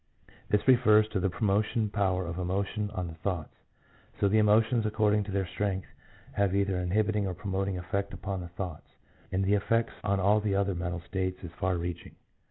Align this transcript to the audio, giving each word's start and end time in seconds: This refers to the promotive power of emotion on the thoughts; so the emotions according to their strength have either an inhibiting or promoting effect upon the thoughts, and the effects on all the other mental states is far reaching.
This 0.49 0.67
refers 0.67 1.07
to 1.09 1.19
the 1.19 1.29
promotive 1.29 1.91
power 1.91 2.25
of 2.25 2.39
emotion 2.39 2.89
on 2.95 3.05
the 3.05 3.13
thoughts; 3.13 3.53
so 4.19 4.27
the 4.27 4.39
emotions 4.39 4.83
according 4.83 5.21
to 5.25 5.31
their 5.31 5.45
strength 5.45 5.89
have 6.31 6.55
either 6.55 6.77
an 6.77 6.85
inhibiting 6.85 7.27
or 7.27 7.35
promoting 7.35 7.77
effect 7.77 8.11
upon 8.11 8.41
the 8.41 8.47
thoughts, 8.47 8.95
and 9.31 9.45
the 9.45 9.53
effects 9.53 9.93
on 10.03 10.19
all 10.19 10.39
the 10.39 10.55
other 10.55 10.73
mental 10.73 11.01
states 11.01 11.43
is 11.43 11.51
far 11.51 11.77
reaching. 11.77 12.15